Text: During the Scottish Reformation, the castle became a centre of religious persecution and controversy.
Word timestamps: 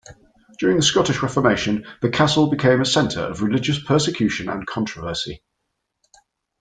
During 0.57 0.77
the 0.77 0.81
Scottish 0.81 1.21
Reformation, 1.21 1.85
the 2.01 2.09
castle 2.09 2.49
became 2.49 2.81
a 2.81 2.85
centre 2.85 3.19
of 3.21 3.43
religious 3.43 3.77
persecution 3.83 4.49
and 4.49 4.65
controversy. 4.65 5.43